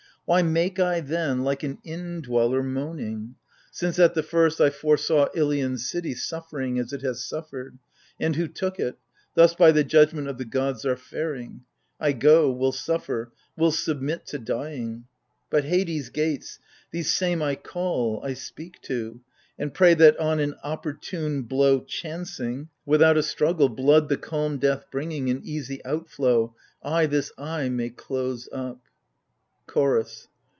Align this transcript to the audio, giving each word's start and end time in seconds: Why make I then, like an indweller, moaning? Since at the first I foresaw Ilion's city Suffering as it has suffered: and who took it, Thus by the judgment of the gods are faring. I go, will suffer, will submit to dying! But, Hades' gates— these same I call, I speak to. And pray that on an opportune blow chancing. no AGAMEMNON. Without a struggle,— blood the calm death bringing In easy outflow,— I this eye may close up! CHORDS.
Why 0.25 0.43
make 0.43 0.79
I 0.79 1.01
then, 1.01 1.43
like 1.43 1.61
an 1.63 1.79
indweller, 1.83 2.63
moaning? 2.63 3.35
Since 3.69 3.99
at 3.99 4.13
the 4.13 4.23
first 4.23 4.61
I 4.61 4.69
foresaw 4.69 5.27
Ilion's 5.35 5.89
city 5.89 6.13
Suffering 6.15 6.79
as 6.79 6.93
it 6.93 7.01
has 7.01 7.25
suffered: 7.25 7.77
and 8.17 8.37
who 8.37 8.47
took 8.47 8.79
it, 8.79 8.97
Thus 9.35 9.55
by 9.55 9.73
the 9.73 9.83
judgment 9.83 10.29
of 10.29 10.37
the 10.37 10.45
gods 10.45 10.85
are 10.85 10.95
faring. 10.95 11.65
I 11.99 12.13
go, 12.13 12.49
will 12.49 12.71
suffer, 12.71 13.33
will 13.57 13.73
submit 13.73 14.25
to 14.27 14.39
dying! 14.39 15.03
But, 15.49 15.65
Hades' 15.65 16.07
gates— 16.07 16.59
these 16.91 17.11
same 17.11 17.41
I 17.41 17.55
call, 17.55 18.21
I 18.23 18.33
speak 18.33 18.79
to. 18.83 19.19
And 19.59 19.73
pray 19.73 19.93
that 19.95 20.17
on 20.17 20.39
an 20.39 20.53
opportune 20.63 21.41
blow 21.41 21.81
chancing. 21.81 22.45
no 22.45 22.53
AGAMEMNON. 22.59 22.69
Without 22.85 23.17
a 23.17 23.23
struggle,— 23.23 23.67
blood 23.69 24.07
the 24.07 24.15
calm 24.17 24.59
death 24.59 24.85
bringing 24.91 25.27
In 25.27 25.41
easy 25.43 25.83
outflow,— 25.83 26.55
I 26.81 27.05
this 27.07 27.33
eye 27.37 27.67
may 27.67 27.89
close 27.89 28.47
up! 28.53 28.79
CHORDS. 29.67 30.27